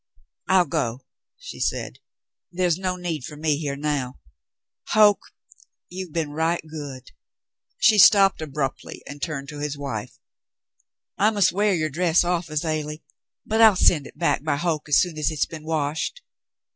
"I'll 0.47 0.65
go," 0.65 1.05
she 1.37 1.59
said. 1.59 1.99
"There's 2.51 2.79
no 2.79 2.95
need 2.95 3.23
for 3.23 3.37
me 3.37 3.59
here 3.59 3.75
now. 3.75 4.17
Hoke— 4.87 5.21
you've 5.91 6.11
been 6.11 6.31
right 6.31 6.63
good 6.67 7.11
—"She 7.83 7.99
stopped 7.99 8.41
abruptly 8.41 9.03
and 9.05 9.21
turned 9.21 9.47
to 9.49 9.59
his 9.59 9.77
wife. 9.77 10.17
"I 11.19 11.29
must 11.29 11.51
wear 11.51 11.75
your 11.75 11.91
dress 11.91 12.23
off, 12.23 12.49
Azalie, 12.49 13.03
but 13.45 13.61
I'll 13.61 13.75
send 13.75 14.07
it 14.07 14.17
back 14.17 14.43
by 14.43 14.55
Hoke 14.55 14.89
as 14.89 14.97
soon 14.99 15.19
as 15.19 15.29
hit's 15.29 15.45
been 15.45 15.65
washed." 15.65 16.23